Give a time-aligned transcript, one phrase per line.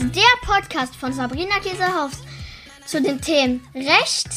[0.00, 2.12] ist der Podcast von Sabrina Käsehaus
[2.86, 4.28] zu den Themen Recht,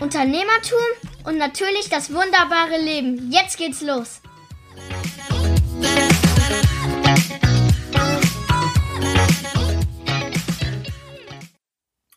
[0.00, 0.78] Unternehmertum
[1.24, 3.30] und natürlich das wunderbare Leben.
[3.30, 4.20] Jetzt geht's los.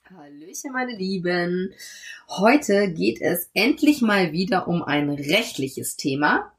[0.10, 1.74] Hallöchen, meine Lieben.
[2.30, 6.52] Heute geht es endlich mal wieder um ein rechtliches Thema.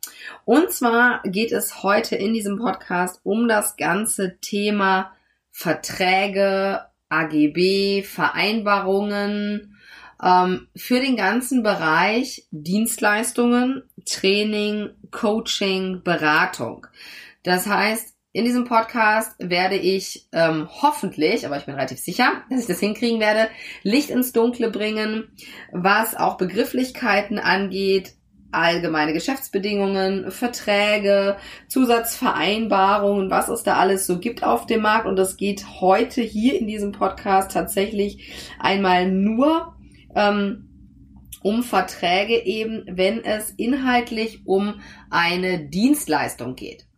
[0.45, 5.13] Und zwar geht es heute in diesem Podcast um das ganze Thema
[5.61, 9.77] Verträge, AGB, Vereinbarungen
[10.25, 16.87] ähm, für den ganzen Bereich Dienstleistungen, Training, Coaching, Beratung.
[17.43, 22.63] Das heißt, in diesem Podcast werde ich ähm, hoffentlich, aber ich bin relativ sicher, dass
[22.63, 23.51] ich das hinkriegen werde,
[23.83, 25.31] Licht ins Dunkle bringen,
[25.73, 28.15] was auch Begrifflichkeiten angeht,
[28.53, 31.37] allgemeine Geschäftsbedingungen, Verträge,
[31.69, 35.07] Zusatzvereinbarungen, was es da alles so gibt auf dem Markt.
[35.07, 39.74] Und es geht heute hier in diesem Podcast tatsächlich einmal nur
[40.15, 40.69] ähm,
[41.43, 46.90] um Verträge eben, wenn es inhaltlich um eine Dienstleistung geht.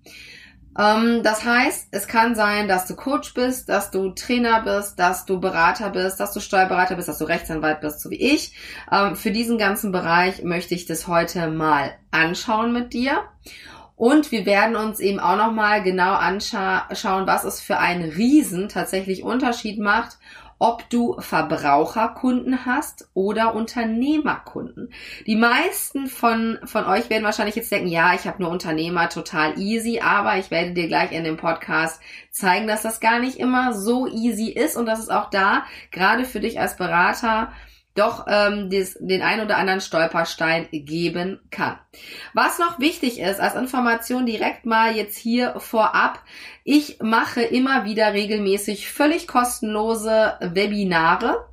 [0.79, 5.27] Ähm, das heißt, es kann sein, dass du Coach bist, dass du Trainer bist, dass
[5.27, 8.55] du Berater bist, dass du Steuerberater bist, dass du Rechtsanwalt bist, so wie ich.
[8.91, 13.23] Ähm, für diesen ganzen Bereich möchte ich das heute mal anschauen mit dir.
[13.97, 19.23] Und wir werden uns eben auch nochmal genau anschauen, was es für einen Riesen tatsächlich
[19.23, 20.19] Unterschied macht,
[20.63, 24.93] ob du Verbraucherkunden hast oder Unternehmerkunden.
[25.27, 29.59] Die meisten von, von euch werden wahrscheinlich jetzt denken, ja, ich habe nur Unternehmer, total
[29.59, 33.75] easy, aber ich werde dir gleich in dem Podcast zeigen, dass das gar nicht immer
[33.75, 37.51] so easy ist und dass es auch da, gerade für dich als Berater,
[37.95, 41.79] doch ähm, des, den ein oder anderen Stolperstein geben kann.
[42.33, 46.21] Was noch wichtig ist als Information direkt mal jetzt hier vorab,
[46.65, 51.47] ich mache immer wieder regelmäßig völlig kostenlose Webinare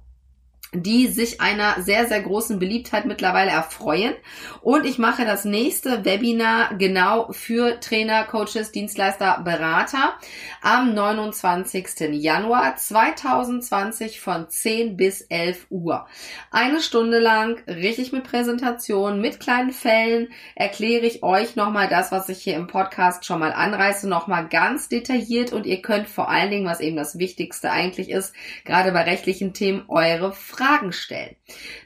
[0.74, 4.14] die sich einer sehr, sehr großen Beliebtheit mittlerweile erfreuen.
[4.62, 10.14] Und ich mache das nächste Webinar genau für Trainer, Coaches, Dienstleister, Berater
[10.62, 12.12] am 29.
[12.12, 16.06] Januar 2020 von 10 bis 11 Uhr.
[16.52, 22.30] Eine Stunde lang, richtig mit Präsentation, mit kleinen Fällen, erkläre ich euch nochmal das, was
[22.30, 26.52] ich hier im Podcast schon mal anreiße, nochmal ganz detailliert und ihr könnt vor allen
[26.52, 30.59] Dingen, was eben das Wichtigste eigentlich ist, gerade bei rechtlichen Themen, eure Fragen
[30.92, 31.36] stellen.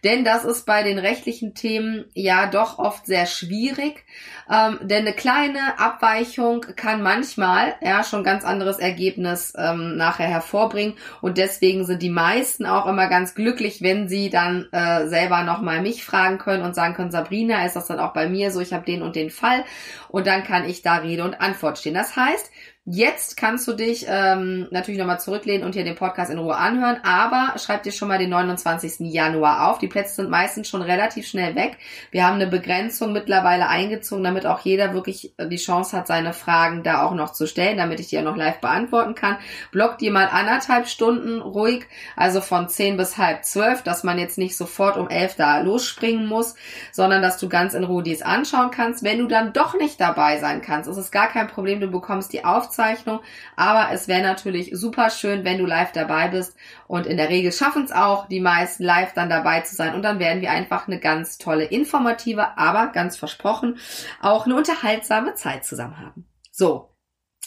[0.03, 4.03] Denn das ist bei den rechtlichen Themen ja doch oft sehr schwierig,
[4.51, 10.95] ähm, denn eine kleine Abweichung kann manchmal ja schon ganz anderes Ergebnis ähm, nachher hervorbringen
[11.21, 15.81] und deswegen sind die meisten auch immer ganz glücklich, wenn sie dann äh, selber nochmal
[15.81, 18.73] mich fragen können und sagen können, Sabrina, ist das dann auch bei mir so, ich
[18.73, 19.63] habe den und den Fall
[20.09, 21.93] und dann kann ich da Rede und Antwort stehen.
[21.93, 22.51] Das heißt,
[22.85, 26.99] Jetzt kannst du dich ähm, natürlich nochmal zurücklehnen und hier den Podcast in Ruhe anhören,
[27.03, 29.09] aber schreib dir schon mal den 29.
[29.09, 29.79] Januar auf.
[29.79, 31.77] Die Plätze sind meistens schon relativ schnell weg.
[32.11, 36.83] Wir haben eine Begrenzung mittlerweile eingezogen, damit auch jeder wirklich die Chance hat, seine Fragen
[36.83, 39.37] da auch noch zu stellen, damit ich die auch noch live beantworten kann.
[39.71, 41.85] Block dir mal anderthalb Stunden ruhig,
[42.17, 46.27] also von 10 bis halb zwölf, dass man jetzt nicht sofort um elf da losspringen
[46.27, 46.55] muss,
[46.91, 49.05] sondern dass du ganz in Ruhe dies anschauen kannst.
[49.05, 52.33] Wenn du dann doch nicht dabei sein kannst, ist es gar kein Problem, du bekommst
[52.33, 53.21] die Aufzeichnung Aufzeichnung.
[53.55, 56.55] Aber es wäre natürlich super schön, wenn du live dabei bist.
[56.87, 59.93] Und in der Regel schaffen es auch die meisten live dann dabei zu sein.
[59.93, 63.77] Und dann werden wir einfach eine ganz tolle, informative, aber ganz versprochen,
[64.21, 66.25] auch eine unterhaltsame Zeit zusammen haben.
[66.51, 66.89] So,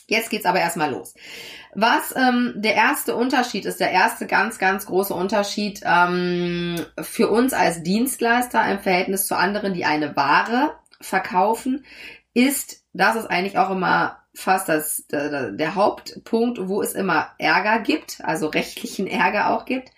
[0.09, 1.15] Jetzt geht's aber erstmal los.
[1.75, 7.53] Was ähm, der erste Unterschied ist, der erste ganz, ganz große Unterschied ähm, für uns
[7.53, 11.85] als Dienstleister im Verhältnis zu anderen, die eine Ware verkaufen,
[12.35, 17.81] ist, dass es eigentlich auch immer fast das, der, der Hauptpunkt, wo es immer Ärger
[17.81, 19.91] gibt, also rechtlichen Ärger auch gibt,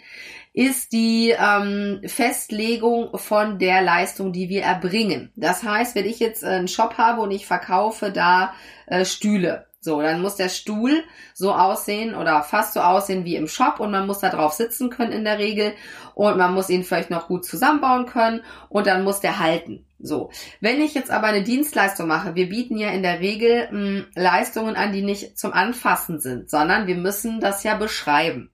[0.53, 5.31] ist die ähm, Festlegung von der Leistung, die wir erbringen.
[5.37, 8.55] Das heißt, wenn ich jetzt einen Shop habe und ich verkaufe da
[8.87, 13.47] äh, Stühle, so, dann muss der Stuhl so aussehen oder fast so aussehen wie im
[13.47, 15.73] Shop und man muss da drauf sitzen können in der Regel
[16.15, 19.88] und man muss ihn vielleicht noch gut zusammenbauen können und dann muss der halten.
[20.01, 20.31] So,
[20.61, 24.07] wenn ich jetzt aber eine Dienstleistung mache, wir bieten ja in der Regel mh, hm,
[24.15, 28.53] Leistungen an, die nicht zum Anfassen sind, sondern wir müssen das ja beschreiben.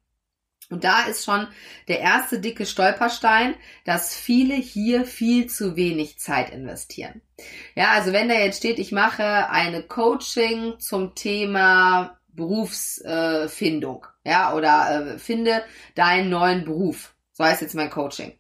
[0.71, 1.47] Und da ist schon
[1.89, 3.55] der erste dicke Stolperstein,
[3.85, 7.21] dass viele hier viel zu wenig Zeit investieren.
[7.75, 14.55] Ja, also wenn da jetzt steht, ich mache eine Coaching zum Thema Berufsfindung, äh, ja,
[14.55, 15.63] oder äh, finde
[15.95, 17.15] deinen neuen Beruf.
[17.33, 18.33] So heißt jetzt mein Coaching.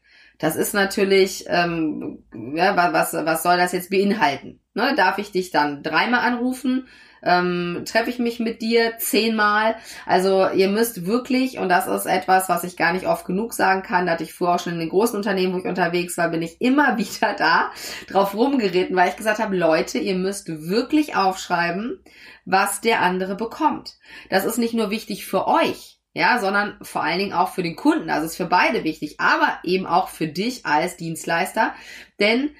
[0.44, 2.22] Das ist natürlich, ähm,
[2.54, 4.60] ja, was, was soll das jetzt beinhalten?
[4.74, 6.86] Ne, darf ich dich dann dreimal anrufen?
[7.24, 9.76] ähm, treffe ich mich mit dir zehnmal.
[10.06, 13.82] Also ihr müsst wirklich, und das ist etwas, was ich gar nicht oft genug sagen
[13.82, 16.28] kann, da hatte ich vorher auch schon in den großen Unternehmen, wo ich unterwegs war,
[16.28, 17.70] bin ich immer wieder da
[18.08, 22.00] drauf rumgeritten, weil ich gesagt habe, Leute, ihr müsst wirklich aufschreiben,
[22.44, 23.96] was der andere bekommt.
[24.28, 27.76] Das ist nicht nur wichtig für euch, ja, sondern vor allen Dingen auch für den
[27.76, 28.08] Kunden.
[28.08, 31.74] Also ist für beide wichtig, aber eben auch für dich als Dienstleister,
[32.20, 32.50] denn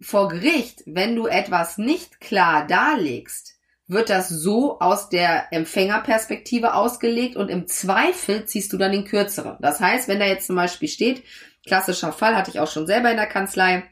[0.00, 3.54] vor Gericht, wenn du etwas nicht klar darlegst,
[3.86, 9.56] wird das so aus der Empfängerperspektive ausgelegt und im Zweifel ziehst du dann den kürzeren.
[9.60, 11.22] Das heißt, wenn da jetzt zum Beispiel steht,
[11.66, 13.84] klassischer Fall hatte ich auch schon selber in der Kanzlei,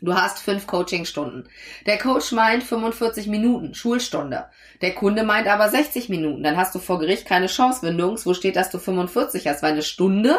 [0.00, 1.48] Du hast fünf Coachingstunden.
[1.86, 4.46] Der Coach meint 45 Minuten, Schulstunde.
[4.80, 6.44] Der Kunde meint aber 60 Minuten.
[6.44, 9.72] Dann hast du vor Gericht keine Chance, wenn nirgendwo steht, dass du 45 hast, weil
[9.72, 10.38] eine Stunde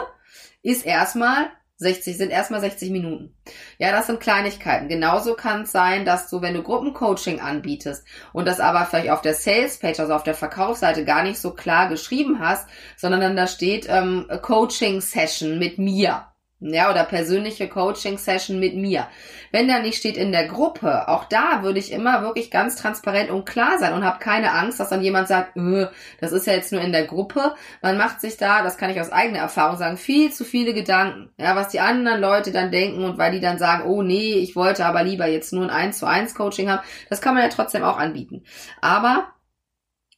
[0.61, 3.33] ist erstmal 60 sind erstmal 60 Minuten.
[3.77, 4.89] Ja, das sind Kleinigkeiten.
[4.89, 9.21] Genauso kann es sein, dass du, wenn du Gruppencoaching anbietest und das aber vielleicht auf
[9.21, 12.67] der Salespage, also auf der Verkaufsseite gar nicht so klar geschrieben hast,
[12.97, 16.28] sondern dann da steht ähm, Coaching Session mit mir
[16.61, 19.07] ja, oder persönliche Coaching-Session mit mir.
[19.51, 23.29] Wenn da nicht steht in der Gruppe, auch da würde ich immer wirklich ganz transparent
[23.29, 25.87] und klar sein und habe keine Angst, dass dann jemand sagt, öh,
[26.19, 27.55] das ist ja jetzt nur in der Gruppe.
[27.81, 31.29] Man macht sich da, das kann ich aus eigener Erfahrung sagen, viel zu viele Gedanken,
[31.37, 34.55] ja, was die anderen Leute dann denken und weil die dann sagen, oh nee, ich
[34.55, 37.49] wollte aber lieber jetzt nur ein 1 zu 1 Coaching haben, das kann man ja
[37.49, 38.43] trotzdem auch anbieten.
[38.81, 39.29] Aber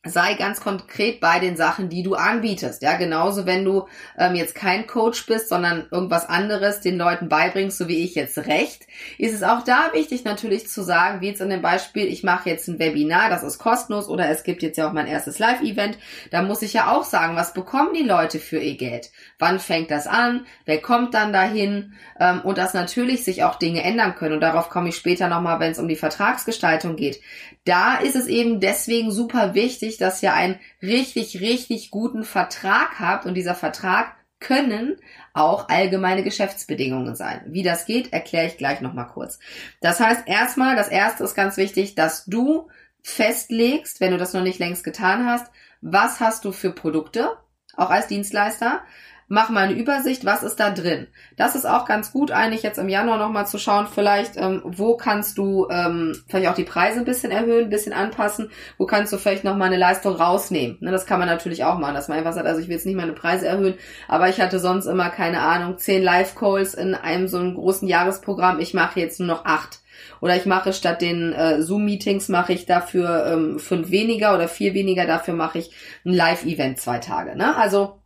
[0.03, 2.81] sei ganz konkret bei den Sachen, die du anbietest.
[2.81, 3.87] Ja, genauso wenn du
[4.17, 8.39] ähm, jetzt kein Coach bist, sondern irgendwas anderes den Leuten beibringst, so wie ich jetzt
[8.39, 8.87] recht,
[9.19, 12.49] ist es auch da wichtig natürlich zu sagen, wie jetzt in dem Beispiel, ich mache
[12.49, 15.99] jetzt ein Webinar, das ist kostenlos oder es gibt jetzt ja auch mein erstes Live-Event,
[16.31, 19.11] da muss ich ja auch sagen, was bekommen die Leute für ihr Geld?
[19.41, 20.45] Wann fängt das an?
[20.65, 21.93] Wer kommt dann dahin?
[22.19, 24.35] Ähm, und dass natürlich sich auch Dinge ändern können.
[24.35, 27.19] Und darauf komme ich später nochmal, wenn es um die Vertragsgestaltung geht.
[27.65, 33.25] Da ist es eben deswegen super wichtig, dass ihr einen richtig, richtig guten Vertrag habt
[33.25, 34.97] und dieser Vertrag können
[35.33, 37.41] auch allgemeine Geschäftsbedingungen sein.
[37.47, 39.39] Wie das geht, erkläre ich gleich nochmal kurz.
[39.79, 42.69] Das heißt, erstmal, das erste ist ganz wichtig, dass du
[43.01, 45.51] festlegst, wenn du das noch nicht längst getan hast,
[45.81, 47.37] was hast du für Produkte,
[47.75, 48.83] auch als Dienstleister,
[49.31, 51.07] mach mal eine Übersicht, was ist da drin.
[51.37, 54.97] Das ist auch ganz gut eigentlich jetzt im Januar nochmal zu schauen, vielleicht, ähm, wo
[54.97, 59.13] kannst du ähm, vielleicht auch die Preise ein bisschen erhöhen, ein bisschen anpassen, wo kannst
[59.13, 60.79] du vielleicht nochmal eine Leistung rausnehmen.
[60.81, 62.85] Ne, das kann man natürlich auch machen, dass man einfach sagt, also ich will jetzt
[62.85, 63.75] nicht meine Preise erhöhen,
[64.09, 68.59] aber ich hatte sonst immer, keine Ahnung, zehn Live-Calls in einem so einem großen Jahresprogramm,
[68.59, 69.79] ich mache jetzt nur noch acht.
[70.19, 74.73] Oder ich mache statt den äh, Zoom-Meetings mache ich dafür ähm, fünf weniger oder vier
[74.73, 75.71] weniger, dafür mache ich
[76.05, 77.37] ein Live-Event zwei Tage.
[77.37, 77.55] Ne?
[77.55, 78.00] Also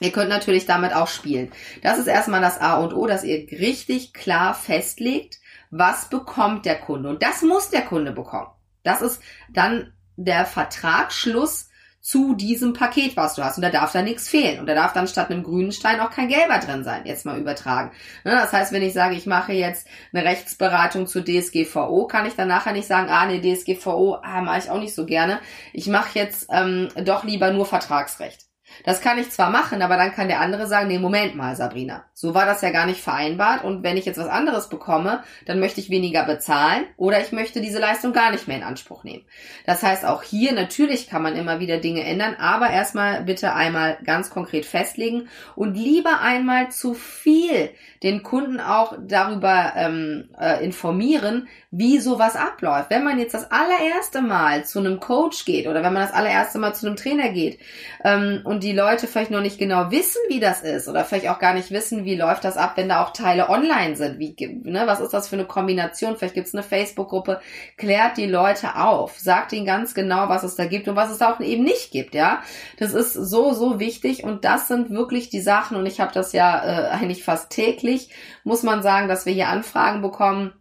[0.00, 1.52] Ihr könnt natürlich damit auch spielen.
[1.82, 5.38] Das ist erstmal das A und O, dass ihr richtig klar festlegt,
[5.70, 7.08] was bekommt der Kunde.
[7.08, 8.50] Und das muss der Kunde bekommen.
[8.82, 11.68] Das ist dann der Vertragsschluss
[12.02, 13.56] zu diesem Paket, was du hast.
[13.56, 14.58] Und da darf da nichts fehlen.
[14.58, 17.38] Und da darf dann statt einem grünen Stein auch kein gelber drin sein, jetzt mal
[17.38, 17.92] übertragen.
[18.24, 22.34] Ne, das heißt, wenn ich sage, ich mache jetzt eine Rechtsberatung zu DSGVO, kann ich
[22.34, 25.38] dann nachher nicht sagen, ah, nee, DSGVO ah, mache ich auch nicht so gerne.
[25.72, 28.46] Ich mache jetzt ähm, doch lieber nur Vertragsrecht.
[28.84, 32.04] Das kann ich zwar machen, aber dann kann der andere sagen, nee, Moment mal, Sabrina.
[32.14, 35.60] So war das ja gar nicht vereinbart und wenn ich jetzt was anderes bekomme, dann
[35.60, 39.24] möchte ich weniger bezahlen oder ich möchte diese Leistung gar nicht mehr in Anspruch nehmen.
[39.66, 43.98] Das heißt, auch hier natürlich kann man immer wieder Dinge ändern, aber erstmal bitte einmal
[44.04, 47.70] ganz konkret festlegen und lieber einmal zu viel
[48.02, 52.90] den Kunden auch darüber ähm, äh, informieren, wie sowas abläuft.
[52.90, 56.58] Wenn man jetzt das allererste Mal zu einem Coach geht oder wenn man das allererste
[56.58, 57.58] Mal zu einem Trainer geht
[58.04, 61.38] ähm, und die Leute vielleicht noch nicht genau wissen, wie das ist oder vielleicht auch
[61.38, 64.18] gar nicht wissen, wie läuft das ab, wenn da auch Teile online sind.
[64.18, 66.16] Wie, ne, was ist das für eine Kombination?
[66.16, 67.40] Vielleicht gibt es eine Facebook-Gruppe.
[67.76, 69.18] Klärt die Leute auf.
[69.18, 71.90] Sagt ihnen ganz genau, was es da gibt und was es da auch eben nicht
[71.90, 72.14] gibt.
[72.14, 72.42] Ja,
[72.78, 76.32] Das ist so, so wichtig und das sind wirklich die Sachen und ich habe das
[76.32, 78.10] ja äh, eigentlich fast täglich
[78.44, 80.52] muss man sagen, dass wir hier Anfragen bekommen,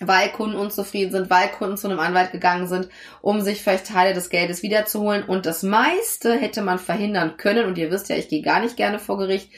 [0.00, 2.88] weil Kunden unzufrieden sind, weil Kunden zu einem Anwalt gegangen sind,
[3.22, 5.24] um sich vielleicht Teile des Geldes wiederzuholen.
[5.24, 7.66] Und das meiste hätte man verhindern können.
[7.66, 9.50] Und ihr wisst ja, ich gehe gar nicht gerne vor Gericht,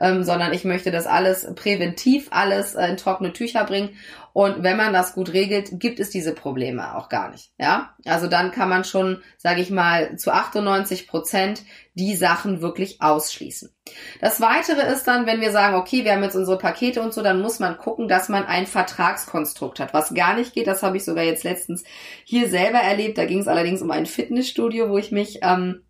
[0.00, 3.90] ähm, sondern ich möchte das alles präventiv, alles äh, in trockene Tücher bringen.
[4.36, 7.52] Und wenn man das gut regelt, gibt es diese Probleme auch gar nicht.
[7.58, 11.62] Ja, also dann kann man schon, sage ich mal, zu 98 Prozent
[11.94, 13.74] die Sachen wirklich ausschließen.
[14.20, 17.22] Das weitere ist dann, wenn wir sagen, okay, wir haben jetzt unsere Pakete und so,
[17.22, 19.94] dann muss man gucken, dass man ein Vertragskonstrukt hat.
[19.94, 21.84] Was gar nicht geht, das habe ich sogar jetzt letztens
[22.24, 23.16] hier selber erlebt.
[23.16, 25.85] Da ging es allerdings um ein Fitnessstudio, wo ich mich ähm,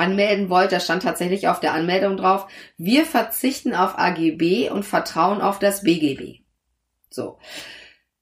[0.00, 5.40] anmelden wollte, da stand tatsächlich auf der Anmeldung drauf, wir verzichten auf AGB und vertrauen
[5.40, 6.40] auf das BGB.
[7.10, 7.38] So.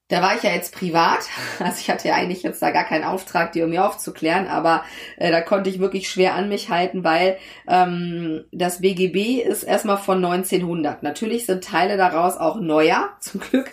[0.09, 1.19] da war ich ja jetzt privat,
[1.59, 4.83] also ich hatte ja eigentlich jetzt da gar keinen Auftrag, die um mir aufzuklären, aber
[5.17, 9.97] äh, da konnte ich wirklich schwer an mich halten, weil ähm, das BGB ist erstmal
[9.97, 11.03] von 1900.
[11.03, 13.71] Natürlich sind Teile daraus auch neuer, zum Glück,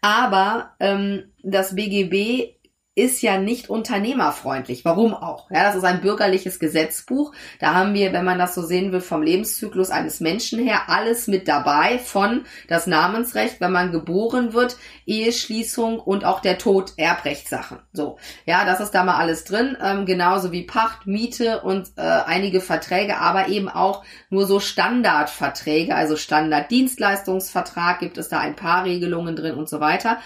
[0.00, 2.57] aber ähm, das BGB
[2.98, 4.84] ist ja nicht unternehmerfreundlich.
[4.84, 5.48] Warum auch?
[5.50, 7.32] Ja, das ist ein bürgerliches Gesetzbuch.
[7.60, 11.28] Da haben wir, wenn man das so sehen will, vom Lebenszyklus eines Menschen her alles
[11.28, 14.76] mit dabei, von das Namensrecht, wenn man geboren wird,
[15.06, 17.78] Eheschließung und auch der Tod, Erbrechtssachen.
[17.92, 22.02] So, ja, das ist da mal alles drin, ähm, genauso wie Pacht, Miete und äh,
[22.02, 28.84] einige Verträge, aber eben auch nur so Standardverträge, also Standarddienstleistungsvertrag gibt es da ein paar
[28.84, 30.18] Regelungen drin und so weiter.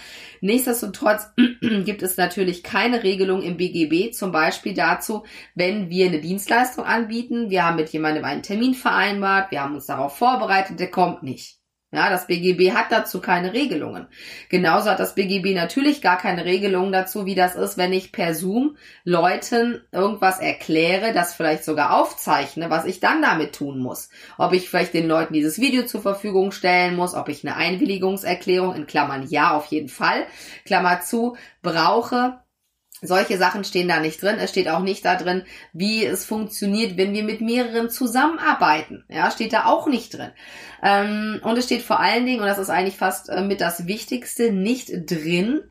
[0.43, 1.31] Nichtsdestotrotz
[1.85, 5.23] gibt es natürlich keine Regelung im BGB, zum Beispiel dazu,
[5.55, 9.85] wenn wir eine Dienstleistung anbieten, wir haben mit jemandem einen Termin vereinbart, wir haben uns
[9.85, 11.62] darauf vorbereitet, der kommt nicht.
[11.93, 14.07] Ja, das BGB hat dazu keine Regelungen.
[14.49, 18.33] Genauso hat das BGB natürlich gar keine Regelungen dazu, wie das ist, wenn ich per
[18.33, 24.09] Zoom Leuten irgendwas erkläre, das vielleicht sogar aufzeichne, was ich dann damit tun muss.
[24.39, 28.73] Ob ich vielleicht den Leuten dieses Video zur Verfügung stellen muss, ob ich eine Einwilligungserklärung
[28.73, 30.25] in Klammern ja auf jeden Fall,
[30.65, 32.39] Klammer zu, brauche,
[33.03, 34.37] solche Sachen stehen da nicht drin.
[34.39, 35.43] Es steht auch nicht da drin,
[35.73, 39.03] wie es funktioniert, wenn wir mit mehreren zusammenarbeiten.
[39.09, 40.31] Ja, steht da auch nicht drin.
[40.81, 43.87] Ähm, und es steht vor allen Dingen, und das ist eigentlich fast äh, mit das
[43.87, 45.61] Wichtigste, nicht drin,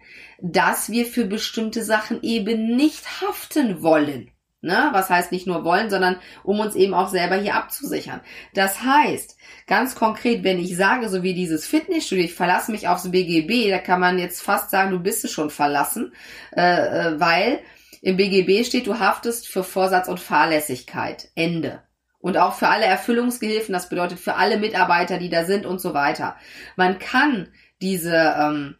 [0.40, 4.31] dass wir für bestimmte Sachen eben nicht haften wollen.
[4.64, 4.90] Ne?
[4.92, 8.20] Was heißt nicht nur wollen, sondern um uns eben auch selber hier abzusichern.
[8.54, 13.10] Das heißt, ganz konkret, wenn ich sage, so wie dieses Fitnessstudio, ich verlasse mich aufs
[13.10, 16.14] BGB, da kann man jetzt fast sagen, du bist es schon verlassen,
[16.56, 17.58] äh, äh weil
[18.02, 21.28] im BGB steht, du haftest für Vorsatz und Fahrlässigkeit.
[21.34, 21.82] Ende.
[22.20, 25.92] Und auch für alle Erfüllungsgehilfen, das bedeutet für alle Mitarbeiter, die da sind und so
[25.92, 26.36] weiter.
[26.76, 27.48] Man kann
[27.80, 28.76] diese ähm,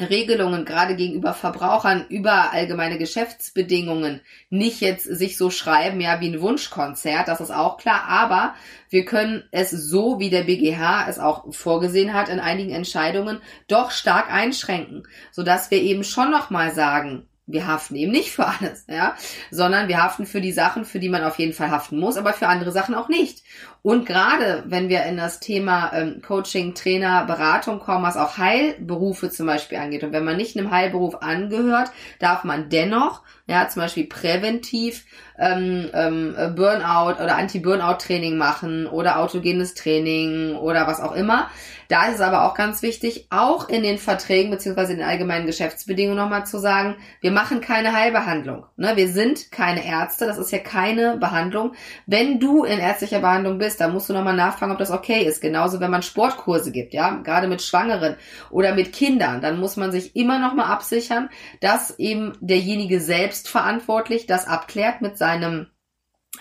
[0.00, 6.40] Regelungen gerade gegenüber Verbrauchern über allgemeine Geschäftsbedingungen nicht jetzt sich so schreiben, ja, wie ein
[6.40, 8.54] Wunschkonzert, das ist auch klar, aber
[8.88, 13.90] wir können es so, wie der BGH es auch vorgesehen hat in einigen Entscheidungen, doch
[13.90, 19.16] stark einschränken, sodass wir eben schon nochmal sagen, wir haften eben nicht für alles, ja,
[19.50, 22.32] sondern wir haften für die Sachen, für die man auf jeden Fall haften muss, aber
[22.32, 23.42] für andere Sachen auch nicht.
[23.82, 29.28] Und gerade wenn wir in das Thema ähm, Coaching, Trainer, Beratung kommen, was auch Heilberufe
[29.28, 33.82] zum Beispiel angeht, und wenn man nicht einem Heilberuf angehört, darf man dennoch, ja, zum
[33.82, 35.04] Beispiel präventiv
[35.36, 41.50] ähm, ähm, Burnout oder Anti-Burnout-Training machen oder autogenes Training oder was auch immer.
[41.88, 45.44] Da ist es aber auch ganz wichtig, auch in den Verträgen beziehungsweise in den allgemeinen
[45.44, 48.64] Geschäftsbedingungen nochmal zu sagen, wir machen keine Heilbehandlung.
[48.76, 48.92] Ne?
[48.94, 51.72] Wir sind keine Ärzte, das ist ja keine Behandlung.
[52.06, 55.40] Wenn du in ärztlicher Behandlung bist, dann musst du nochmal nachfragen, ob das okay ist.
[55.40, 58.16] Genauso, wenn man Sportkurse gibt, ja, gerade mit Schwangeren
[58.50, 64.26] oder mit Kindern, dann muss man sich immer nochmal absichern, dass eben derjenige selbst verantwortlich
[64.26, 65.66] das abklärt mit seinem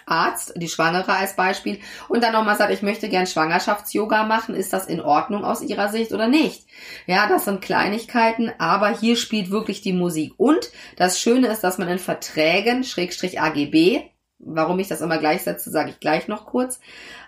[0.05, 4.73] Arzt, die Schwangere als Beispiel, und dann nochmal sagt, ich möchte gern Schwangerschafts-Yoga machen, ist
[4.73, 6.65] das in Ordnung aus Ihrer Sicht oder nicht?
[7.07, 10.33] Ja, das sind Kleinigkeiten, aber hier spielt wirklich die Musik.
[10.38, 14.10] Und das Schöne ist, dass man in Verträgen, Schrägstrich AGB,
[14.43, 16.79] warum ich das immer gleichsetze, sage ich gleich noch kurz,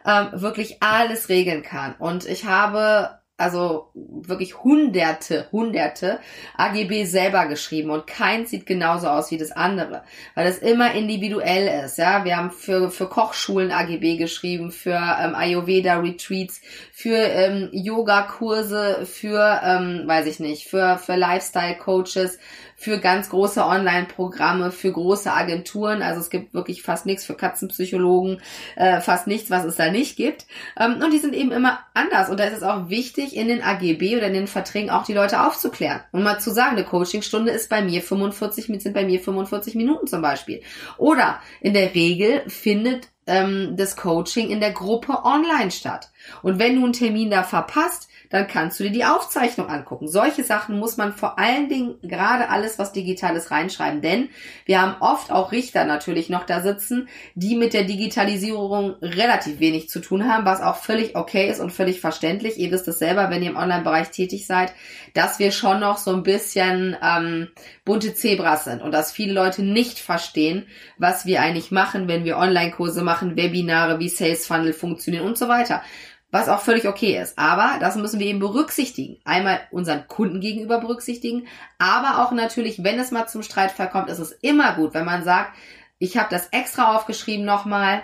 [0.05, 1.95] ähm, wirklich alles regeln kann.
[1.97, 6.19] Und ich habe also wirklich hunderte, hunderte
[6.55, 10.03] AGB selber geschrieben und keins sieht genauso aus wie das andere,
[10.35, 12.25] weil das immer individuell ist, ja.
[12.25, 19.05] Wir haben für, für Kochschulen AGB geschrieben, für ähm, Ayurveda Retreats, für ähm, Yoga Kurse,
[19.05, 22.37] für, ähm, weiß ich nicht, für, für Lifestyle Coaches,
[22.83, 26.01] für ganz große Online-Programme, für große Agenturen.
[26.01, 28.41] Also es gibt wirklich fast nichts für Katzenpsychologen,
[28.75, 30.45] äh, fast nichts, was es da nicht gibt.
[30.77, 32.29] Ähm, und die sind eben immer anders.
[32.29, 35.13] Und da ist es auch wichtig, in den AGB oder in den Verträgen auch die
[35.13, 36.01] Leute aufzuklären.
[36.11, 40.07] Und mal zu sagen, eine Coachingstunde ist bei mir 45, sind bei mir 45 Minuten
[40.07, 40.61] zum Beispiel.
[40.97, 46.11] Oder in der Regel findet ähm, das Coaching in der Gruppe online statt.
[46.41, 50.07] Und wenn du einen Termin da verpasst, dann kannst du dir die Aufzeichnung angucken.
[50.07, 54.29] Solche Sachen muss man vor allen Dingen gerade alles, was digital ist, reinschreiben, denn
[54.65, 59.87] wir haben oft auch Richter natürlich noch da sitzen, die mit der Digitalisierung relativ wenig
[59.87, 62.57] zu tun haben, was auch völlig okay ist und völlig verständlich.
[62.57, 64.73] Ihr wisst es selber, wenn ihr im Online-Bereich tätig seid,
[65.13, 67.49] dass wir schon noch so ein bisschen ähm,
[67.85, 70.65] bunte Zebras sind und dass viele Leute nicht verstehen,
[70.97, 75.47] was wir eigentlich machen, wenn wir Online-Kurse machen, Webinare, wie Sales Funnel funktionieren und so
[75.47, 75.83] weiter
[76.33, 77.37] was auch völlig okay ist.
[77.37, 79.21] Aber das müssen wir eben berücksichtigen.
[79.23, 81.47] Einmal unseren Kunden gegenüber berücksichtigen,
[81.77, 85.23] aber auch natürlich, wenn es mal zum Streitfall kommt, ist es immer gut, wenn man
[85.23, 85.55] sagt,
[85.99, 88.01] ich habe das extra aufgeschrieben nochmal,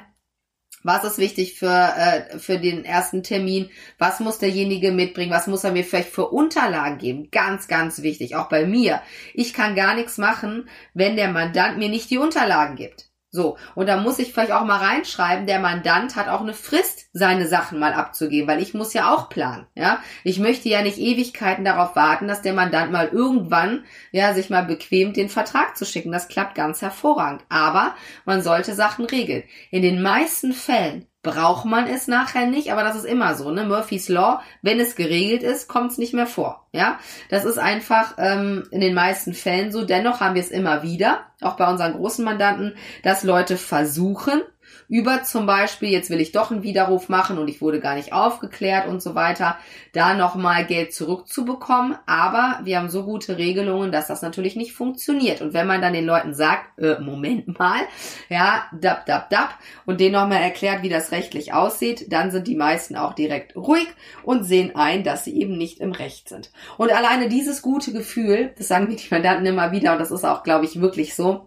[0.84, 3.70] Was ist wichtig für, äh, für den ersten Termin?
[3.98, 5.32] Was muss derjenige mitbringen?
[5.32, 7.30] Was muss er mir vielleicht für Unterlagen geben?
[7.32, 8.36] Ganz, ganz wichtig.
[8.36, 9.02] Auch bei mir.
[9.34, 13.09] Ich kann gar nichts machen, wenn der Mandant mir nicht die Unterlagen gibt.
[13.32, 17.10] So, und da muss ich vielleicht auch mal reinschreiben, der Mandant hat auch eine Frist,
[17.14, 20.00] seine Sachen mal abzugeben, weil ich muss ja auch planen, ja.
[20.24, 24.64] Ich möchte ja nicht Ewigkeiten darauf warten, dass der Mandant mal irgendwann, ja, sich mal
[24.64, 26.12] bequemt, den Vertrag zu schicken.
[26.12, 27.44] Das klappt ganz hervorragend.
[27.50, 27.96] Aber
[28.26, 29.44] man sollte Sachen regeln.
[29.70, 33.66] In den meisten Fällen braucht man es nachher nicht, aber das ist immer so, ne?
[33.66, 36.66] Murphy's Law, wenn es geregelt ist, kommt es nicht mehr vor.
[36.72, 37.00] Ja,
[37.30, 39.84] das ist einfach ähm, in den meisten Fällen so.
[39.84, 44.42] Dennoch haben wir es immer wieder, auch bei unseren großen Mandanten, dass Leute versuchen,
[44.90, 48.12] über zum Beispiel, jetzt will ich doch einen Widerruf machen und ich wurde gar nicht
[48.12, 49.56] aufgeklärt und so weiter,
[49.94, 51.96] da nochmal Geld zurückzubekommen.
[52.08, 55.42] Aber wir haben so gute Regelungen, dass das natürlich nicht funktioniert.
[55.42, 57.82] Und wenn man dann den Leuten sagt, äh, Moment mal,
[58.30, 62.56] ja, dab, dab, dab, und denen nochmal erklärt, wie das rechtlich aussieht, dann sind die
[62.56, 63.88] meisten auch direkt ruhig
[64.24, 66.52] und sehen ein, dass sie eben nicht im Recht sind.
[66.78, 70.26] Und alleine dieses gute Gefühl, das sagen mir die Mandanten immer wieder, und das ist
[70.26, 71.46] auch, glaube ich, wirklich so,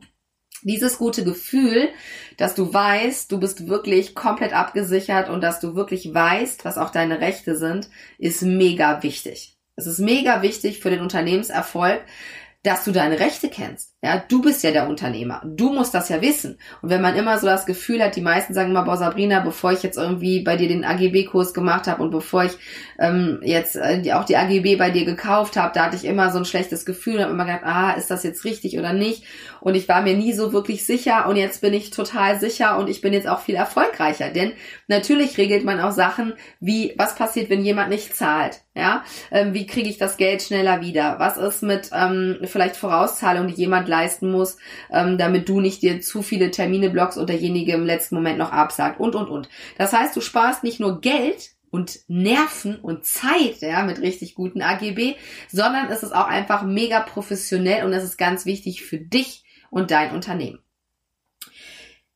[0.63, 1.89] dieses gute Gefühl,
[2.37, 6.91] dass du weißt, du bist wirklich komplett abgesichert und dass du wirklich weißt, was auch
[6.91, 7.89] deine Rechte sind,
[8.19, 9.59] ist mega wichtig.
[9.77, 12.03] Es ist mega wichtig für den Unternehmenserfolg,
[12.63, 13.92] dass du deine Rechte kennst.
[14.05, 15.43] Ja, du bist ja der Unternehmer.
[15.45, 16.59] Du musst das ja wissen.
[16.81, 19.71] Und wenn man immer so das Gefühl hat, die meisten sagen immer, boah Sabrina, bevor
[19.71, 22.59] ich jetzt irgendwie bei dir den AGB-Kurs gemacht habe und bevor ich
[22.99, 26.39] ähm, jetzt äh, auch die AGB bei dir gekauft habe, da hatte ich immer so
[26.39, 29.23] ein schlechtes Gefühl und habe immer gedacht, ah, ist das jetzt richtig oder nicht?
[29.61, 32.91] Und ich war mir nie so wirklich sicher und jetzt bin ich total sicher und
[32.91, 34.31] ich bin jetzt auch viel erfolgreicher.
[34.31, 34.51] Denn
[34.89, 38.63] natürlich regelt man auch Sachen wie, was passiert, wenn jemand nicht zahlt?
[38.75, 41.17] Ja, ähm, wie kriege ich das Geld schneller wieder?
[41.19, 44.57] Was ist mit ähm, vielleicht Vorauszahlung, die jemand leisten muss,
[44.91, 48.51] ähm, damit du nicht dir zu viele Termine blockst und derjenige im letzten Moment noch
[48.51, 49.49] absagt und, und, und.
[49.79, 54.61] Das heißt, du sparst nicht nur Geld, und Nerven und Zeit, ja, mit richtig guten
[54.61, 55.15] AGB,
[55.51, 59.91] sondern es ist auch einfach mega professionell und es ist ganz wichtig für dich und
[59.91, 60.61] dein Unternehmen.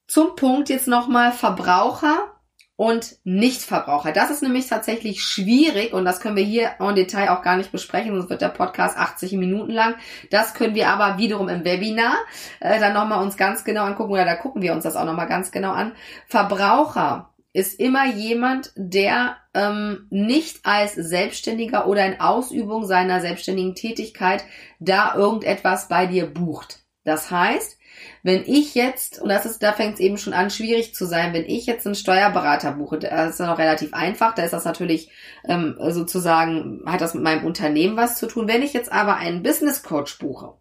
[0.06, 2.35] Zum Punkt jetzt nochmal Verbraucher
[2.76, 4.12] und Nichtverbraucher.
[4.12, 7.72] Das ist nämlich tatsächlich schwierig und das können wir hier en Detail auch gar nicht
[7.72, 9.94] besprechen, sonst wird der Podcast 80 Minuten lang.
[10.30, 12.16] Das können wir aber wiederum im Webinar
[12.60, 15.26] äh, dann nochmal uns ganz genau angucken oder da gucken wir uns das auch nochmal
[15.26, 15.92] ganz genau an.
[16.26, 24.44] Verbraucher ist immer jemand, der ähm, nicht als Selbstständiger oder in Ausübung seiner selbstständigen Tätigkeit
[24.78, 26.80] da irgendetwas bei dir bucht.
[27.04, 27.78] Das heißt,
[28.22, 31.32] wenn ich jetzt, und das ist, da fängt es eben schon an, schwierig zu sein,
[31.32, 34.64] wenn ich jetzt einen Steuerberater buche, das ist ja noch relativ einfach, da ist das
[34.64, 35.10] natürlich
[35.46, 38.48] ähm, sozusagen, hat das mit meinem Unternehmen was zu tun.
[38.48, 40.54] Wenn ich jetzt aber einen Business Coach buche,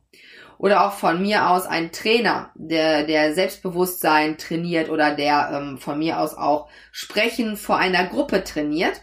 [0.58, 6.00] oder auch von mir aus einen Trainer, der, der Selbstbewusstsein trainiert oder der ähm, von
[6.00, 9.02] mir aus auch Sprechen vor einer Gruppe trainiert,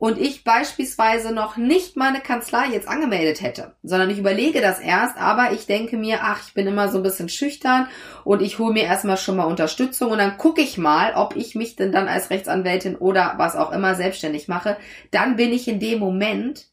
[0.00, 5.18] und ich beispielsweise noch nicht meine Kanzlei jetzt angemeldet hätte, sondern ich überlege das erst,
[5.18, 7.86] aber ich denke mir, ach, ich bin immer so ein bisschen schüchtern
[8.24, 11.54] und ich hole mir erstmal schon mal Unterstützung und dann gucke ich mal, ob ich
[11.54, 14.78] mich denn dann als Rechtsanwältin oder was auch immer selbstständig mache,
[15.10, 16.69] dann bin ich in dem Moment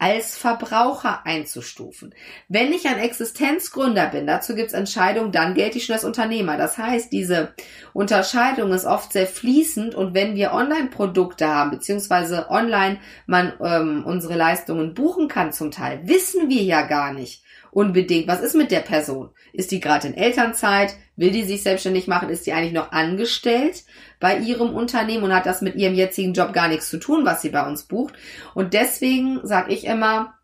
[0.00, 2.14] als Verbraucher einzustufen.
[2.48, 6.56] Wenn ich ein Existenzgründer bin, dazu gibt's Entscheidungen, dann gelte ich schon als Unternehmer.
[6.56, 7.52] Das heißt, diese
[7.92, 14.36] Unterscheidung ist oft sehr fließend und wenn wir Online-Produkte haben, beziehungsweise online man ähm, unsere
[14.36, 18.80] Leistungen buchen kann zum Teil, wissen wir ja gar nicht unbedingt, was ist mit der
[18.80, 19.30] Person?
[19.52, 20.94] Ist die gerade in Elternzeit?
[21.16, 22.28] Will die sich selbstständig machen?
[22.28, 23.84] Ist sie eigentlich noch angestellt
[24.18, 27.42] bei ihrem Unternehmen und hat das mit ihrem jetzigen Job gar nichts zu tun, was
[27.42, 28.14] sie bei uns bucht?
[28.54, 30.34] Und deswegen sage ich immer,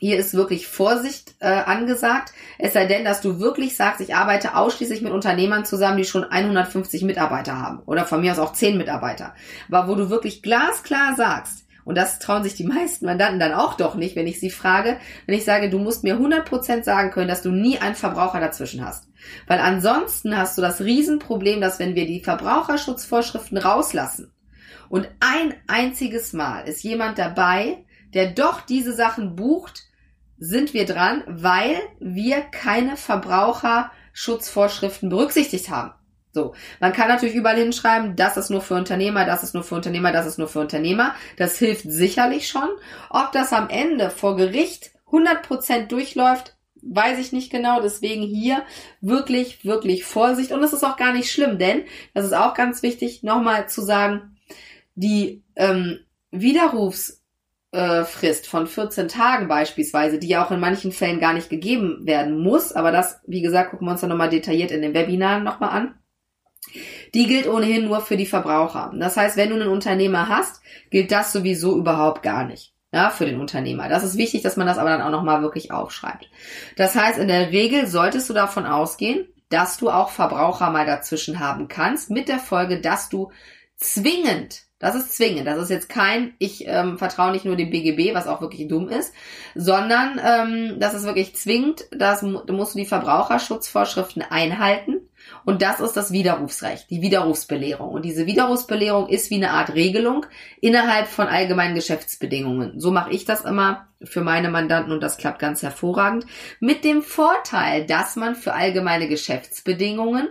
[0.00, 2.32] hier ist wirklich Vorsicht äh, angesagt.
[2.58, 6.24] Es sei denn, dass du wirklich sagst, ich arbeite ausschließlich mit Unternehmern zusammen, die schon
[6.24, 7.80] 150 Mitarbeiter haben.
[7.84, 9.34] Oder von mir aus auch 10 Mitarbeiter.
[9.70, 13.72] Aber wo du wirklich glasklar sagst, und das trauen sich die meisten Mandanten dann auch
[13.72, 17.28] doch nicht, wenn ich sie frage, wenn ich sage, du musst mir 100% sagen können,
[17.28, 19.08] dass du nie einen Verbraucher dazwischen hast.
[19.46, 24.34] Weil ansonsten hast du das Riesenproblem, dass wenn wir die Verbraucherschutzvorschriften rauslassen
[24.90, 29.84] und ein einziges Mal ist jemand dabei, der doch diese Sachen bucht,
[30.36, 35.94] sind wir dran, weil wir keine Verbraucherschutzvorschriften berücksichtigt haben.
[36.38, 39.74] So, man kann natürlich überall hinschreiben, das ist nur für Unternehmer, das ist nur für
[39.74, 41.16] Unternehmer, das ist nur für Unternehmer.
[41.36, 42.68] Das hilft sicherlich schon.
[43.10, 47.80] Ob das am Ende vor Gericht 100% durchläuft, weiß ich nicht genau.
[47.80, 48.62] Deswegen hier
[49.00, 50.52] wirklich, wirklich Vorsicht.
[50.52, 51.82] Und es ist auch gar nicht schlimm, denn,
[52.14, 54.36] das ist auch ganz wichtig, nochmal zu sagen,
[54.94, 55.98] die ähm,
[56.30, 57.16] Widerrufs
[57.70, 62.38] Frist von 14 Tagen beispielsweise, die ja auch in manchen Fällen gar nicht gegeben werden
[62.38, 65.68] muss, aber das, wie gesagt, gucken wir uns dann nochmal detailliert in den Webinaren nochmal
[65.68, 65.94] an
[67.14, 68.92] die gilt ohnehin nur für die Verbraucher.
[68.94, 72.74] Das heißt, wenn du einen Unternehmer hast, gilt das sowieso überhaupt gar nicht.
[72.90, 73.88] Ja, für den Unternehmer.
[73.90, 76.30] Das ist wichtig, dass man das aber dann auch nochmal wirklich aufschreibt.
[76.76, 81.38] Das heißt, in der Regel solltest du davon ausgehen, dass du auch Verbraucher mal dazwischen
[81.38, 83.30] haben kannst, mit der Folge, dass du
[83.76, 85.46] zwingend das ist zwingend.
[85.46, 88.88] Das ist jetzt kein, ich ähm, vertraue nicht nur dem BGB, was auch wirklich dumm
[88.88, 89.12] ist,
[89.54, 95.07] sondern ähm, das ist wirklich zwingend, das musst du die Verbraucherschutzvorschriften einhalten.
[95.48, 97.88] Und das ist das Widerrufsrecht, die Widerrufsbelehrung.
[97.88, 100.26] Und diese Widerrufsbelehrung ist wie eine Art Regelung
[100.60, 102.78] innerhalb von allgemeinen Geschäftsbedingungen.
[102.78, 106.26] So mache ich das immer für meine Mandanten und das klappt ganz hervorragend.
[106.60, 110.28] Mit dem Vorteil, dass man für allgemeine Geschäftsbedingungen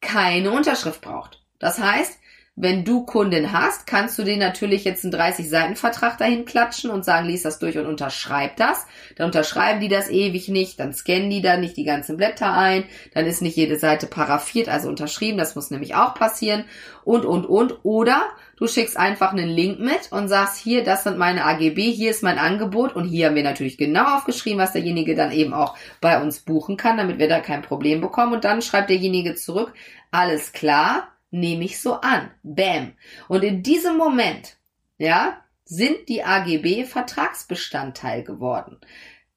[0.00, 1.42] keine Unterschrift braucht.
[1.58, 2.16] Das heißt,
[2.56, 7.26] wenn du Kunden hast, kannst du den natürlich jetzt einen 30-Seiten-Vertrag dahin klatschen und sagen,
[7.26, 8.86] lies das durch und unterschreib das.
[9.16, 12.84] Dann unterschreiben die das ewig nicht, dann scannen die da nicht die ganzen Blätter ein,
[13.12, 16.64] dann ist nicht jede Seite paraffiert, also unterschrieben, das muss nämlich auch passieren
[17.02, 17.80] und, und, und.
[17.82, 18.22] Oder
[18.56, 22.22] du schickst einfach einen Link mit und sagst, hier, das sind meine AGB, hier ist
[22.22, 26.22] mein Angebot und hier haben wir natürlich genau aufgeschrieben, was derjenige dann eben auch bei
[26.22, 28.32] uns buchen kann, damit wir da kein Problem bekommen.
[28.32, 29.72] Und dann schreibt derjenige zurück,
[30.12, 32.30] alles klar, nehme ich so an.
[32.42, 32.92] Bam.
[33.28, 34.56] Und in diesem Moment,
[34.98, 38.78] ja, sind die AGB Vertragsbestandteil geworden.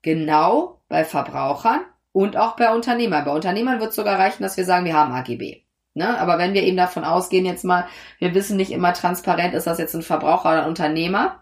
[0.03, 1.81] Genau bei Verbrauchern
[2.11, 3.25] und auch bei Unternehmern.
[3.25, 5.63] Bei Unternehmern wird es sogar reichen, dass wir sagen, wir haben AGB.
[5.95, 6.19] Ne?
[6.19, 7.87] Aber wenn wir eben davon ausgehen, jetzt mal,
[8.19, 11.41] wir wissen nicht immer transparent, ist das jetzt ein Verbraucher oder ein Unternehmer,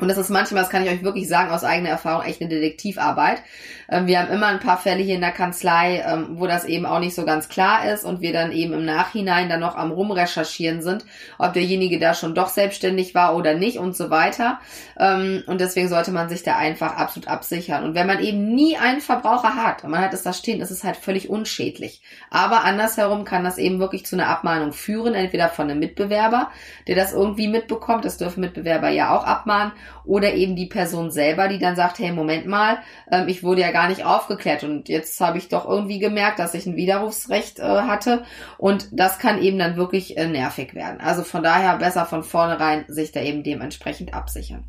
[0.00, 2.50] und das ist manchmal, das kann ich euch wirklich sagen, aus eigener Erfahrung echt eine
[2.50, 3.42] Detektivarbeit.
[3.88, 6.84] Ähm, wir haben immer ein paar Fälle hier in der Kanzlei, ähm, wo das eben
[6.84, 9.92] auch nicht so ganz klar ist und wir dann eben im Nachhinein dann noch am
[9.92, 11.04] Rumrecherchieren sind,
[11.38, 14.58] ob derjenige da schon doch selbstständig war oder nicht und so weiter.
[14.98, 17.84] Ähm, und deswegen sollte man sich da einfach absolut absichern.
[17.84, 20.72] Und wenn man eben nie einen Verbraucher hat und man hat es da stehen, ist
[20.72, 22.02] es halt völlig unschädlich.
[22.30, 26.50] Aber andersherum kann das eben wirklich zu einer Abmahnung führen, entweder von einem Mitbewerber,
[26.88, 29.72] der das irgendwie mitbekommt, das dürfen Mitbewerber ja auch abmahnen,
[30.04, 32.78] oder eben die Person selber, die dann sagt, hey, Moment mal,
[33.10, 36.54] ähm, ich wurde ja gar nicht aufgeklärt und jetzt habe ich doch irgendwie gemerkt, dass
[36.54, 38.24] ich ein Widerrufsrecht äh, hatte
[38.58, 41.00] und das kann eben dann wirklich äh, nervig werden.
[41.00, 44.64] Also von daher besser von vornherein sich da eben dementsprechend absichern.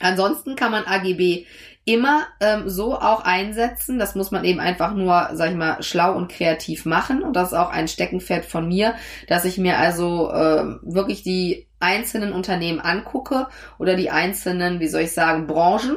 [0.00, 1.44] Ansonsten kann man AGB
[1.84, 3.98] immer ähm, so auch einsetzen.
[3.98, 7.22] Das muss man eben einfach nur, sag ich mal, schlau und kreativ machen.
[7.22, 8.94] Und das ist auch ein Steckenpferd von mir,
[9.26, 15.02] dass ich mir also äh, wirklich die einzelnen Unternehmen angucke oder die einzelnen, wie soll
[15.02, 15.96] ich sagen, Branchen.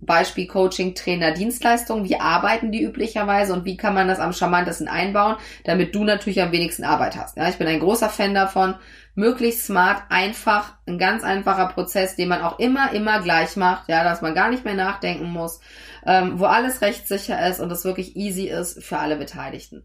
[0.00, 2.08] Beispiel Coaching, Trainer, Dienstleistungen.
[2.08, 6.40] Wie arbeiten die üblicherweise und wie kann man das am charmantesten einbauen, damit du natürlich
[6.40, 7.36] am wenigsten Arbeit hast.
[7.36, 8.76] Ja, ich bin ein großer Fan davon,
[9.16, 14.04] möglichst smart, einfach, ein ganz einfacher Prozess, den man auch immer, immer gleich macht, ja,
[14.04, 15.58] dass man gar nicht mehr nachdenken muss,
[16.06, 19.84] ähm, wo alles rechtssicher ist und es wirklich easy ist für alle Beteiligten.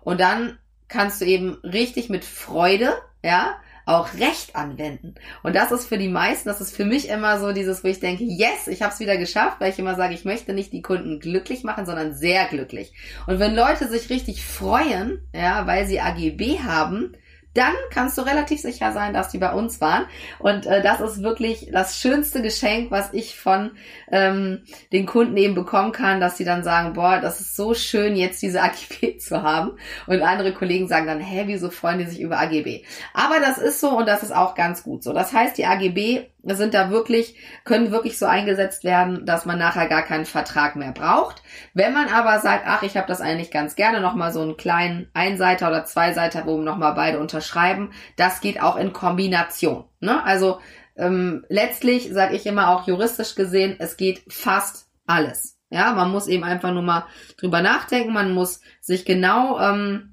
[0.00, 5.14] Und dann kannst du eben richtig mit Freude, ja, auch Recht anwenden.
[5.42, 8.00] Und das ist für die meisten, das ist für mich immer so dieses, wo ich
[8.00, 10.82] denke, yes, ich habe es wieder geschafft, weil ich immer sage, ich möchte nicht die
[10.82, 12.92] Kunden glücklich machen, sondern sehr glücklich.
[13.26, 17.16] Und wenn Leute sich richtig freuen, ja, weil sie AGB haben,
[17.54, 20.06] dann kannst du relativ sicher sein, dass die bei uns waren.
[20.38, 23.72] Und äh, das ist wirklich das schönste Geschenk, was ich von
[24.10, 24.62] ähm,
[24.92, 28.42] den Kunden eben bekommen kann, dass sie dann sagen, boah, das ist so schön, jetzt
[28.42, 29.72] diese AGB zu haben.
[30.06, 32.84] Und andere Kollegen sagen dann, hä, wieso freuen die sich über AGB?
[33.14, 35.12] Aber das ist so und das ist auch ganz gut so.
[35.12, 39.88] Das heißt, die AGB sind da wirklich, können wirklich so eingesetzt werden, dass man nachher
[39.88, 41.42] gar keinen Vertrag mehr braucht.
[41.72, 45.08] Wenn man aber sagt, ach, ich habe das eigentlich ganz gerne, nochmal so einen kleinen
[45.14, 49.84] Einseiter oder Zweiseiter, wo nochmal beide unterschreiben, das geht auch in Kombination.
[50.00, 50.22] Ne?
[50.24, 50.60] Also
[50.96, 55.58] ähm, letztlich sage ich immer auch juristisch gesehen, es geht fast alles.
[55.70, 57.06] Ja, man muss eben einfach nur mal
[57.38, 60.11] drüber nachdenken, man muss sich genau ähm,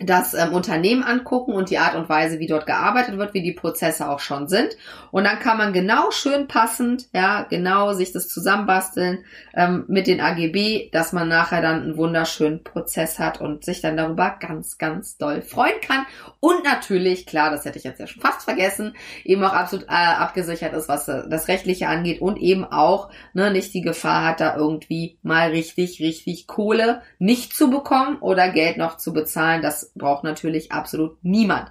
[0.00, 3.52] das ähm, Unternehmen angucken und die Art und Weise, wie dort gearbeitet wird, wie die
[3.52, 4.76] Prozesse auch schon sind.
[5.10, 10.20] Und dann kann man genau schön passend, ja, genau sich das zusammenbasteln ähm, mit den
[10.20, 15.18] AGB, dass man nachher dann einen wunderschönen Prozess hat und sich dann darüber ganz, ganz
[15.18, 16.06] doll freuen kann.
[16.40, 19.92] Und natürlich, klar, das hätte ich jetzt ja schon fast vergessen, eben auch absolut äh,
[19.92, 24.40] abgesichert ist, was äh, das Rechtliche angeht und eben auch ne, nicht die Gefahr hat,
[24.40, 29.60] da irgendwie mal richtig, richtig Kohle nicht zu bekommen oder Geld noch zu bezahlen.
[29.60, 31.70] Das braucht natürlich absolut niemand.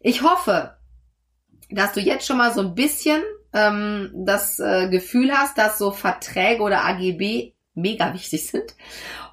[0.00, 0.76] Ich hoffe,
[1.70, 3.22] dass du jetzt schon mal so ein bisschen
[3.52, 8.74] ähm, das äh, Gefühl hast, dass so Verträge oder AGB mega wichtig sind.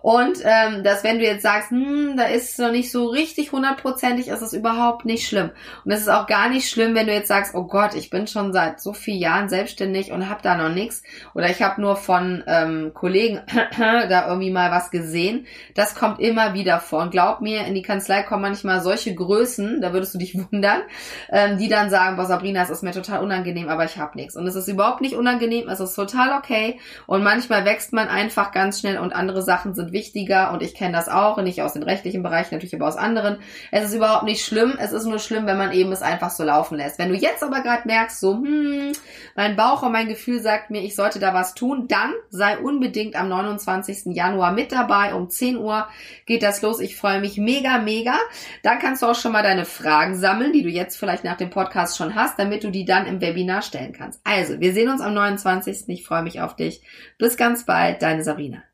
[0.01, 4.27] Und ähm, dass wenn du jetzt sagst, hm, da ist noch nicht so richtig hundertprozentig,
[4.27, 5.49] ist es überhaupt nicht schlimm.
[5.83, 8.27] Und es ist auch gar nicht schlimm, wenn du jetzt sagst, oh Gott, ich bin
[8.27, 11.03] schon seit so vielen Jahren selbstständig und habe da noch nichts.
[11.33, 13.41] Oder ich habe nur von ähm, Kollegen
[13.77, 15.47] da irgendwie mal was gesehen.
[15.73, 17.01] Das kommt immer wieder vor.
[17.01, 20.83] Und glaub mir, in die Kanzlei kommen manchmal solche Größen, da würdest du dich wundern,
[21.31, 24.35] ähm, die dann sagen, boah Sabrina, es ist mir total unangenehm, aber ich habe nichts.
[24.35, 26.79] Und es ist überhaupt nicht unangenehm, es ist total okay.
[27.07, 30.91] Und manchmal wächst man einfach ganz schnell und andere Sachen sind wichtiger und ich kenne
[30.91, 33.37] das auch, nicht aus dem rechtlichen Bereich, natürlich aber aus anderen.
[33.71, 36.43] Es ist überhaupt nicht schlimm, es ist nur schlimm, wenn man eben es einfach so
[36.43, 36.99] laufen lässt.
[36.99, 38.91] Wenn du jetzt aber gerade merkst, so, hm,
[39.37, 43.15] mein Bauch und mein Gefühl sagt mir, ich sollte da was tun, dann sei unbedingt
[43.15, 44.13] am 29.
[44.13, 45.13] Januar mit dabei.
[45.13, 45.87] Um 10 Uhr
[46.25, 46.81] geht das los.
[46.81, 48.17] Ich freue mich mega, mega.
[48.61, 51.49] Dann kannst du auch schon mal deine Fragen sammeln, die du jetzt vielleicht nach dem
[51.49, 54.19] Podcast schon hast, damit du die dann im Webinar stellen kannst.
[54.25, 55.87] Also, wir sehen uns am 29.
[55.87, 56.81] Ich freue mich auf dich.
[57.17, 58.65] Bis ganz bald, deine Sabrina.